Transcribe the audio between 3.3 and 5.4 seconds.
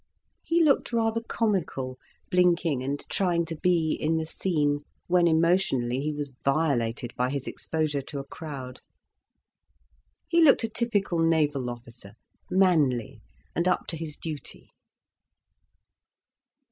to be in the scene, when